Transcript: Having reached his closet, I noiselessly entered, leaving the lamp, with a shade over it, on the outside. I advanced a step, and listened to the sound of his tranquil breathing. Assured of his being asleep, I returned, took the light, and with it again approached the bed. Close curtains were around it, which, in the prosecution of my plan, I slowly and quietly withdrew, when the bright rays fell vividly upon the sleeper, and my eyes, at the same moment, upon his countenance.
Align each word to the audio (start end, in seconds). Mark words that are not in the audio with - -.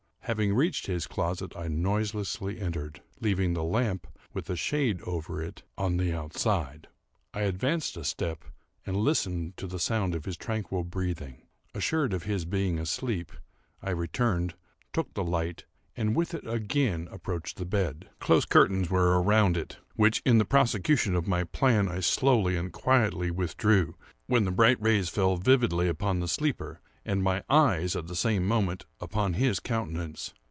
Having 0.25 0.53
reached 0.53 0.87
his 0.87 1.07
closet, 1.07 1.57
I 1.57 1.67
noiselessly 1.67 2.57
entered, 2.57 3.01
leaving 3.19 3.51
the 3.53 3.65
lamp, 3.65 4.07
with 4.33 4.49
a 4.49 4.55
shade 4.55 5.01
over 5.01 5.41
it, 5.41 5.63
on 5.77 5.97
the 5.97 6.13
outside. 6.13 6.87
I 7.33 7.41
advanced 7.41 7.97
a 7.97 8.05
step, 8.05 8.45
and 8.85 8.95
listened 8.95 9.57
to 9.57 9.67
the 9.67 9.79
sound 9.79 10.15
of 10.15 10.23
his 10.23 10.37
tranquil 10.37 10.85
breathing. 10.85 11.41
Assured 11.73 12.13
of 12.13 12.23
his 12.23 12.45
being 12.45 12.79
asleep, 12.79 13.33
I 13.81 13.89
returned, 13.89 14.53
took 14.93 15.13
the 15.15 15.23
light, 15.25 15.65
and 15.97 16.15
with 16.15 16.33
it 16.33 16.47
again 16.47 17.09
approached 17.11 17.57
the 17.57 17.65
bed. 17.65 18.07
Close 18.19 18.45
curtains 18.45 18.89
were 18.89 19.21
around 19.21 19.57
it, 19.57 19.79
which, 19.95 20.21
in 20.25 20.37
the 20.37 20.45
prosecution 20.45 21.13
of 21.13 21.27
my 21.27 21.43
plan, 21.43 21.89
I 21.89 21.99
slowly 21.99 22.55
and 22.55 22.71
quietly 22.71 23.31
withdrew, 23.31 23.95
when 24.27 24.45
the 24.45 24.51
bright 24.51 24.79
rays 24.81 25.09
fell 25.09 25.35
vividly 25.35 25.89
upon 25.89 26.19
the 26.21 26.27
sleeper, 26.29 26.79
and 27.03 27.23
my 27.23 27.43
eyes, 27.49 27.95
at 27.95 28.05
the 28.05 28.15
same 28.15 28.45
moment, 28.47 28.85
upon 28.99 29.33
his 29.33 29.59
countenance. 29.59 30.35